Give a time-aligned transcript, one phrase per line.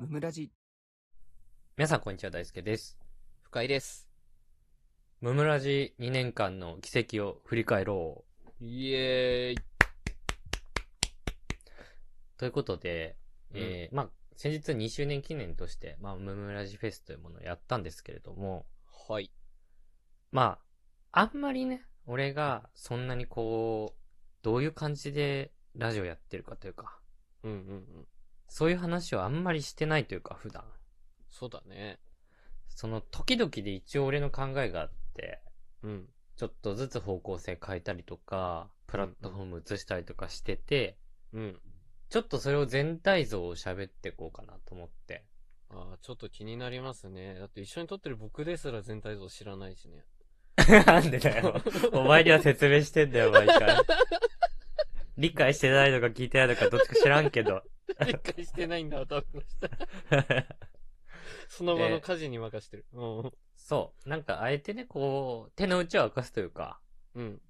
[0.00, 0.50] ムムラジ
[1.76, 2.96] 皆さんこんにちは、大輔です。
[3.42, 4.08] 深井です。
[5.20, 8.24] ムムラジ2年間の奇跡を振り返ろ
[8.62, 8.64] う。
[8.64, 9.64] イエーイ。
[12.38, 13.18] ということで、
[13.52, 18.64] えーまあ、先日2周年記念として、まあ、ムムラジフェスというものをやったんですけれども、
[19.06, 19.30] はい。
[20.32, 20.60] ま
[21.12, 24.00] あ、あんまりね、俺がそんなにこう、
[24.40, 26.98] どういう感じでラジオやってるかというか、
[27.42, 27.60] うんうんう
[28.00, 28.06] ん。
[28.50, 30.64] そういう話をあんまりしてないというか、普段。
[31.30, 32.00] そうだね。
[32.68, 35.40] その時々で一応俺の考えがあって、
[35.84, 36.08] うん。
[36.36, 40.98] ちょっとずつ方向性変えたりとか、プラットフォーム移したりとかしてて、
[41.32, 41.60] うん。
[42.08, 45.24] ちょっとそれを全体像を喋っていこうかなと思って。
[45.70, 47.36] ああ、ちょっと気になりますね。
[47.38, 50.04] だって一緒に撮ってる僕ですら全体像知らないしね。
[50.86, 51.62] なんでだよ。
[51.92, 53.76] お前には説明してんだよ、毎回。
[55.18, 57.62] 理解してないのか聞いてないのかどっちか知らんけど。
[58.06, 59.42] 理解してないんだ、多分。
[61.48, 62.86] その場の家事に任してる。
[62.92, 63.32] うん。
[63.56, 64.08] そう。
[64.08, 66.80] なんか、あえてね、こう、手の内を明かすというか、
[67.14, 67.42] うん。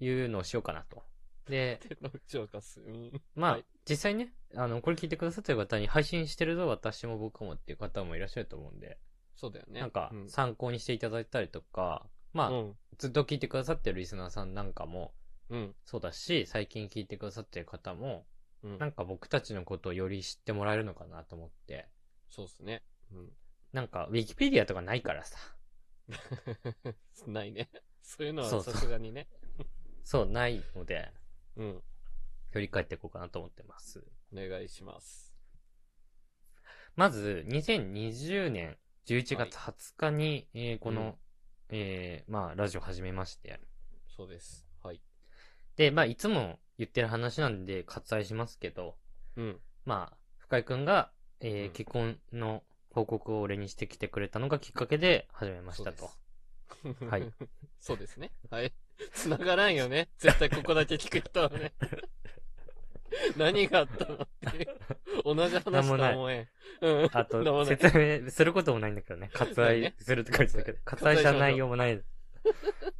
[0.00, 1.04] いうのをしようかなと。
[1.46, 2.80] で、手の内を明かす。
[2.80, 3.22] うん。
[3.34, 8.98] まあ、はい実際ね、あの、これ聞いてくださってる方に配信してるぞ、私も僕もっていう方もいらっしゃると思うんで、
[9.34, 9.80] そうだよね。
[9.80, 10.28] なんかう、ん。
[10.28, 12.76] 参考にしていただいたりとか、まあ、うん。
[12.98, 15.14] ずっと聞いてくださってるリスナーさんなんかも
[15.48, 15.74] うん。
[15.84, 18.26] そうだし、最近聞いてくださってる方も、
[18.62, 18.78] うん。
[18.78, 21.88] なんか僕たちのことをより知ってもらえるのかなと思って、
[22.30, 22.82] そうっすね。
[23.12, 23.32] うん。
[23.72, 25.38] なんか、ウィキペディアとかないからさ。
[27.26, 27.70] ないね。
[28.02, 29.28] そういうのはさすがにね。
[30.04, 31.12] そう、ないので、
[31.56, 31.82] うん。
[32.50, 34.02] 振り返っていこうかなと思ってます。
[34.32, 35.34] お願いします。
[36.96, 41.18] まず、2020年11月20日に、えーこの、
[41.68, 43.60] えーまあ、ラジオ始めまして。
[44.06, 44.66] そうです。
[44.82, 45.02] はい。
[45.76, 48.96] で、まあ、いつも言ってる話なんで割愛しますけど、
[49.36, 49.60] うん。
[49.84, 56.10] まあ、深井くんが、えーうん結婚の報告を俺にしてきてくれたのがきっかけで始めましたと。
[57.08, 57.32] はい。
[57.78, 58.32] そうですね。
[58.50, 58.72] はい。
[59.12, 60.08] 繋がらんよね。
[60.18, 61.72] 絶対ここだけ聞く人はね。
[63.36, 64.66] 何があったのっていう。
[65.24, 66.48] 同じ話とは思えん。
[66.80, 67.10] うん。
[67.12, 69.30] あと、ない説明することもないんだけどね。
[69.34, 72.02] 割愛するって書いてたけど、割愛した内容もない。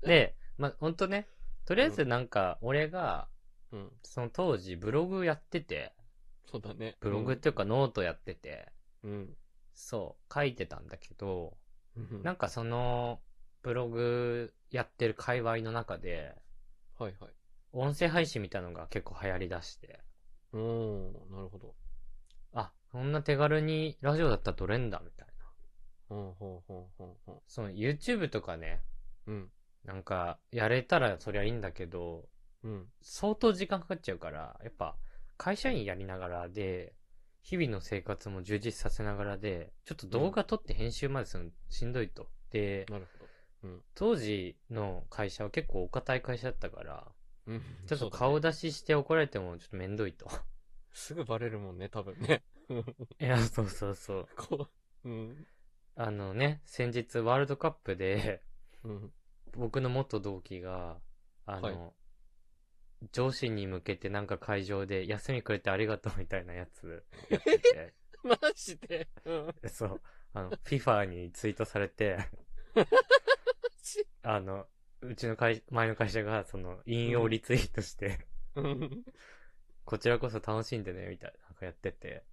[0.03, 1.29] で、まあ、ほんとね、
[1.65, 3.29] とりあえずなんか、俺が、
[3.73, 3.93] うん。
[4.03, 5.93] その当時ブログやってて、
[6.51, 6.97] そうだね。
[7.01, 9.37] ブログっていうかノートやってて、うん。
[9.75, 11.57] そう、書いてたんだけど、
[11.97, 12.23] うん。
[12.23, 13.21] なんかその、
[13.63, 16.35] ブログやってる界隈の中で、
[16.99, 17.31] はいはい。
[17.73, 20.01] 音声配信みたいなのが結構流行り出して、
[20.53, 21.13] うーん。
[21.31, 21.75] なるほど。
[22.55, 25.27] あ、そんな手軽にラジオだったら撮れんだ、みたい
[26.09, 26.17] な。
[26.17, 27.41] うん、ほんほんほんほん。
[27.47, 28.83] その YouTube とかね、
[29.27, 29.51] うん。
[29.85, 32.29] なんか、やれたらそりゃいいんだけど、
[32.65, 32.87] うん。
[33.03, 34.97] 相当時間かかっちゃうから、やっぱ、
[35.37, 36.95] 会社員やりながらで、
[37.43, 42.29] 日々の生活も充実させながらで、ちょっと動画撮って編集までするのしんどいと。
[42.51, 43.25] で、なるほ
[43.65, 43.71] ど。
[43.71, 43.83] うん。
[43.95, 47.07] 当時の会社は結構お堅い会社だったから、
[47.47, 47.63] うん。
[47.87, 50.29] ちょっと顔出しして怒られてもちょっとめんどいと。
[50.93, 52.43] すぐバレるもんね、多分ね。
[53.21, 54.29] いや、そうそうそう。
[54.37, 54.69] こ
[55.05, 55.09] う。
[55.09, 55.47] うん。
[55.95, 58.43] あのね、先日ワールドカップで、
[58.85, 59.13] うん。
[59.53, 61.01] 僕の元同期が、
[61.47, 61.93] あの、はい
[63.13, 69.09] 上司に向けてなんか会場で休みくれてありがとうみたいなやつ やってて、マジで？
[69.25, 69.55] うん。
[69.69, 70.01] そう、
[70.35, 72.19] あの、FIFA にツイートされて、
[74.23, 74.67] あの、
[75.01, 78.27] うちの会、前の会社がその引用リツイートして、
[78.57, 79.05] うん。
[79.85, 82.25] こちらこそ楽しんでね、みたいな、なんかやってて、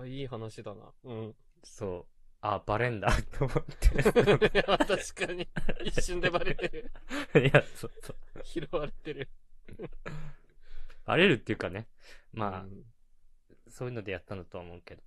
[0.00, 0.92] あ、いい話だな。
[1.04, 1.36] うん。
[1.62, 4.02] そう、あ、バレんだ、と思って。
[4.52, 5.48] 確かに。
[5.84, 6.90] 一瞬でバレてる。
[7.34, 8.16] いや、そうそう。
[8.44, 9.28] 拾われてる。
[11.08, 11.88] バレるっていうかね、
[12.32, 12.84] まあ、うん
[13.70, 15.02] そういうのでやったんだとは思うけど。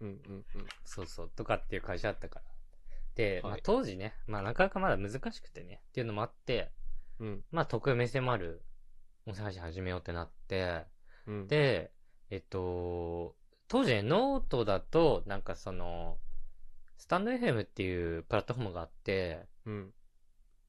[0.00, 0.44] うんうん
[0.84, 2.44] そうそう、とかっていう会社だったから。
[3.14, 6.70] で、まあはい当時ね、まあなかなかまだ難しくてね、っていうのもあって、
[7.18, 7.26] うん。
[7.26, 7.44] うん。
[7.50, 8.62] まあ特目迫る
[9.26, 10.86] 音声配信始めようってなって、
[11.26, 11.48] うん。
[11.48, 11.92] で、
[12.30, 13.36] えっと、
[13.68, 16.18] 当時ね、ノートだと、なんかその、
[16.96, 19.92] スタンド FM っていうプラットフォームがあって、うん。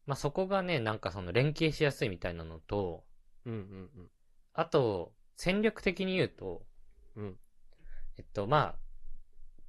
[0.06, 3.06] まあそこがね、なんかその連携しやすいみたいなのと、
[3.46, 4.12] うんうん
[4.54, 6.62] あと、戦略的に言うと、
[7.16, 7.24] うん。
[7.24, 7.40] うん。
[8.18, 8.76] えっと、まあ、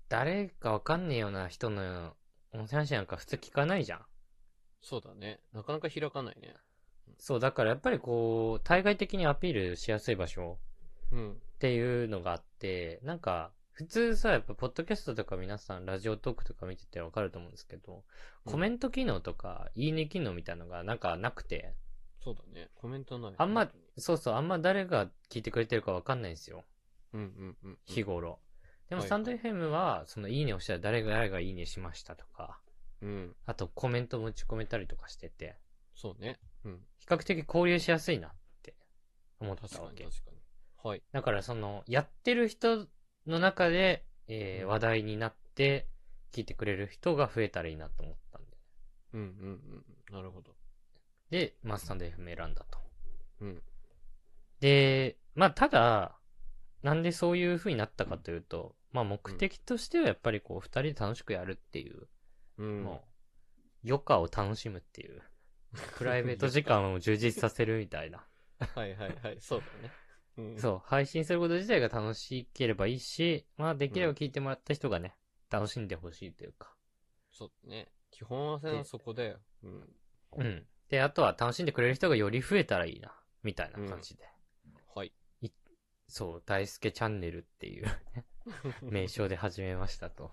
[0.09, 2.15] 誰かわかんねえような人の
[2.53, 4.01] 音声配信なんか普通聞かないじゃん。
[4.83, 5.41] そうだね。
[5.53, 6.55] なかなか開かないね。
[7.19, 10.59] そう、だからやっぱりこう、対外的にアピールしやすい場所
[11.13, 11.33] うん。
[11.33, 18.05] っていうのがあって、なんか、普通さ、やっぱ、ポッドキャストとか皆さん、ラジオトークとか見ててわかると思うんですけど、
[18.45, 21.75] うんコメント機能とか、いいね機能みたいなのがなんかなくて、
[22.23, 22.69] そうだね。
[22.75, 23.35] コメントない。
[23.37, 26.65] あんまそうそう、あんま誰が聞いてくれてるかわかんないんですよ。
[27.13, 27.79] うんうんうんうん。
[27.85, 28.39] 日頃。
[28.89, 32.61] でも、はいスタンド FM は、その、いいねをしたら誰が誰がいいねしましたとか、
[33.01, 33.37] うん。
[33.47, 35.57] あとコメントも打ち込めたりとかしてて、
[35.95, 36.39] そうね。
[36.65, 36.81] うん。
[36.99, 38.31] 比較的交流しやすいなっ
[38.63, 38.75] て
[39.41, 40.05] 思ったわけ。
[40.05, 40.39] に確かに。
[40.85, 41.03] はい。
[41.13, 42.87] だからその、やってる人
[43.27, 45.89] の中で、えーうん話題になって、
[46.33, 48.57] 聞いてくれる人が増えたらいいなと思ったんで。
[49.15, 49.27] うんうん
[50.11, 50.15] うん。
[50.15, 50.55] なるほど。
[51.33, 52.79] で、まあ、スタンド FM 選んだと。
[53.41, 53.63] うん。
[54.61, 56.19] で、まあ、ただ、
[56.83, 62.07] なんでそういう風になったかというと、まあ、目的としてはやっぱりこう、二人で楽しくやるっていう、
[62.59, 62.83] うん。
[62.85, 63.03] も
[63.85, 65.23] う、余暇を楽しむっていう、
[65.97, 68.27] プライベート時間を充実させるみたいな。
[68.75, 69.41] はいはいはい。
[69.41, 69.91] そうだね。
[70.37, 70.61] うん。
[70.61, 75.17] そう、配信すること自体が楽しければいいし、まあ、できれば聞いてもらった人がね、
[75.49, 76.75] 楽しんでほしいというか。
[77.31, 77.91] そうだね。
[78.11, 79.41] 基本はでそこだよ。
[79.63, 79.97] うん。
[80.37, 80.67] うん。
[80.93, 84.29] で、あとは楽しんでくれる人がより増えたらいいな、みたいな感じで。
[84.95, 85.13] はい。
[86.07, 87.87] そう、大輔チャンネルっていう
[88.83, 90.31] 名称で始めましたと。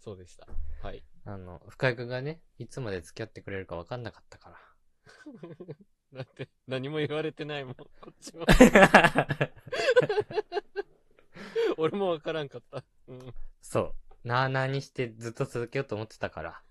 [0.00, 0.46] そうでした。
[0.82, 1.02] はい。
[1.24, 4.54] あの、深井くんがね、いつまで付き合ってくれるか分かんなかったか
[6.12, 8.44] だって、何も言われてないもん、こっちは。
[8.44, 9.48] ら。
[11.78, 12.84] 俺もわからんかった。
[13.08, 13.34] うん。
[13.62, 13.94] そう。
[14.28, 16.62] なあなあにしてずっと続けようと思ってたから。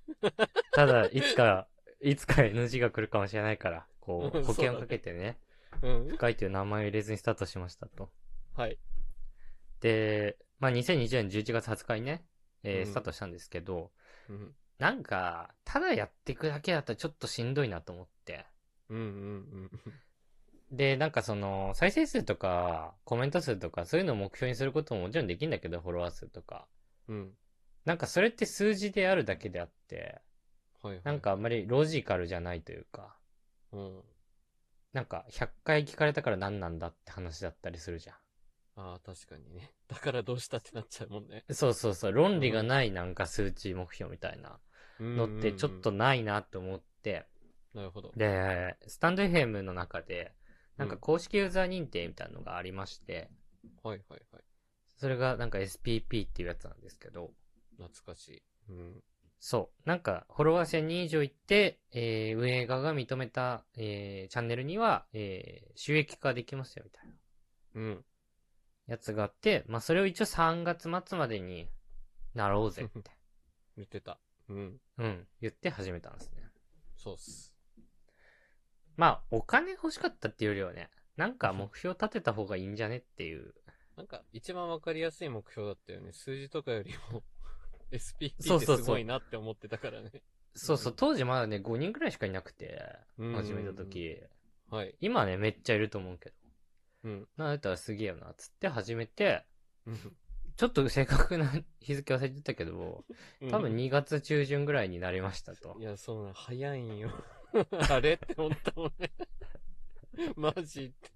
[0.73, 1.67] ただ、いつか、
[2.01, 5.37] いつか NG が来るかもしれないから、こう、うん保険をかけてね、
[5.81, 6.07] うん。
[6.09, 8.09] 深井という名前を入れずにスタートしましたと。
[8.55, 8.77] はい。
[9.79, 12.23] で、まあ、2020年11月20日にね、
[12.63, 13.91] えーうんスタートしたんですけど、
[14.29, 14.53] うん。
[14.79, 18.45] なんか、ただやっていくだけだったらちょっとしんどいなと思って。
[18.89, 19.71] うんうん
[20.71, 26.65] で、なんかその、再生数とか、コメント数とか、そういうのを目標にすることももちろんできるんだけど、フォロワー数とか。
[27.09, 27.17] うん。
[27.17, 27.33] うん。
[27.83, 30.21] なんかそれって数字であるだけであって、
[30.81, 31.03] はいはい。
[31.03, 33.15] なんかあんまりロジカルじゃないというか、
[33.71, 34.03] うん。
[34.93, 38.13] なんか100回聞かれたから何なんだって話だったりするじゃ
[38.75, 39.73] ああ、確かにね。
[39.87, 41.45] だからどうしたってなっちゃうもんね。
[41.49, 41.53] ん。
[41.53, 44.59] そうそうそう、論理がないなんか数値目標みたいな
[44.99, 47.25] のってちょっとうんないなと思って、
[47.73, 48.11] なるほど。
[48.15, 50.33] で、スタンド FM の中で、
[50.77, 53.29] なんか公式ユーザー認定みたいなのがありまして、
[53.83, 54.43] はいはいはい。
[54.97, 57.31] それがなんか SPP っていうやつなんですけど、
[57.77, 58.43] 懐かしい。
[58.69, 59.03] うん。
[59.43, 59.89] そう。
[59.89, 67.13] なんか、フォロワー1000人以上いって、えー、運営側が認めた、えー、チャンネルには、えー、収益化できますよ、みたいな
[67.73, 68.05] うん。
[68.85, 71.67] やつがあって、まあ、それを一応3月末までに
[72.35, 73.11] なろうぜって、
[73.77, 74.19] 言っ てた。
[74.47, 74.79] うん。
[74.99, 76.47] うん、言って始めたんですね。
[76.95, 77.51] そうっす。
[78.97, 83.55] まあ、お金欲しかったっていうよりはね、なんか目標立てた方がいいんじゃねっていう。
[83.95, 86.11] なんか、一番わかりやすい目標だったよね。
[86.13, 87.23] 数字とかよりも、
[87.91, 90.11] SPP ってそうそうそうすごいなって思ってたからね。
[90.55, 92.83] そうそう、当時まだね、5人くらいしかいなくて、
[93.17, 94.17] うん始めた時。
[94.69, 94.95] はい。
[95.01, 96.35] 今ね、めっちゃいると思うけど。
[97.03, 97.27] うん。
[97.37, 99.43] なったらすげえよな、つって始めて、
[99.85, 100.15] うん
[100.57, 103.03] ちょっと正確な日付忘れてたけど、
[103.49, 105.83] 多分2月中旬ぐらいになりましたとい。
[105.83, 107.09] や、そうな、早いんよ。
[107.89, 109.11] あれって思ったもんね。
[110.35, 111.09] マジって。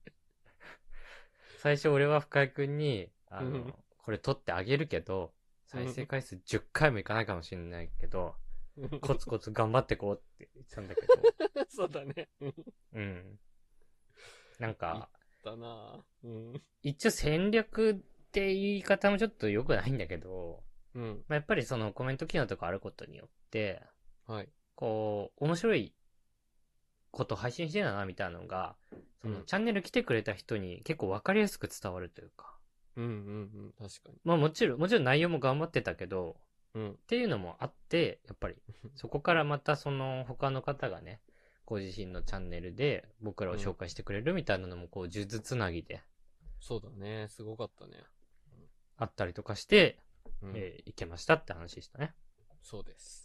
[1.60, 3.74] 最初俺は深井くんに、あの、うん
[4.06, 5.34] これ撮ってあげるけど、
[5.66, 8.36] 再生回数10回もいかないかもしれないけど、
[9.02, 12.30] コツコツ頑張ってこうって言ってたんだけど、 そうだね。
[12.42, 12.54] うん
[12.94, 13.40] うん。
[14.60, 15.10] なんか、
[15.44, 16.62] だなうん。
[16.82, 17.96] 一応戦略っ
[18.32, 20.64] て言い方もちょっと良くないんだけど、
[20.94, 21.26] うん。
[21.28, 23.82] まあ、やっぱりそのコメント機能とかあることによって、
[24.26, 24.50] はい。
[24.76, 25.94] こう、面白い
[27.12, 28.76] こと配信してるな、みたいなのが、
[29.22, 32.55] その、うんチャンネル来てくれた人に結構わかりやすく伝わるというか。
[32.98, 33.90] うんうんうん。
[33.90, 34.20] 確かに。
[34.24, 36.38] まあもちろん、もちろん内容も頑張ってたけど、
[36.74, 36.92] うん。
[36.92, 38.56] っていうのもあって、やっぱり、
[38.96, 41.22] そこからまたその他の方がね、
[41.66, 46.02] ご自身のチャンネルで僕らを紹介してくれるみたいなのもこう、数珠つなぎで
[46.60, 47.28] そうだね。
[47.30, 48.04] すごかったね。
[48.98, 50.00] あったりとかして、
[50.42, 50.54] うん。
[50.56, 52.14] えーいけましたって話でしたね。
[52.62, 53.25] そうです。